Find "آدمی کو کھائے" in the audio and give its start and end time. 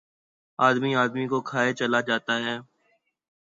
0.95-1.71